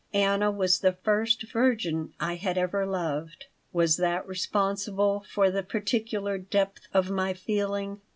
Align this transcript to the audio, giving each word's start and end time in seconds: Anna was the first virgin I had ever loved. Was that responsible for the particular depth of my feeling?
Anna 0.15 0.49
was 0.49 0.79
the 0.79 0.93
first 0.93 1.43
virgin 1.51 2.11
I 2.19 2.33
had 2.33 2.57
ever 2.57 2.87
loved. 2.87 3.45
Was 3.71 3.97
that 3.97 4.27
responsible 4.27 5.23
for 5.31 5.51
the 5.51 5.61
particular 5.61 6.39
depth 6.39 6.87
of 6.91 7.11
my 7.11 7.35
feeling? 7.35 8.01